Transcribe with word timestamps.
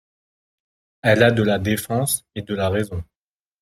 Elle 1.03 1.21
a 1.21 1.29
de 1.29 1.43
la 1.43 1.59
défense 1.59 2.25
et 2.33 2.41
de 2.41 2.55
la 2.55 2.69
raison… 2.69 3.03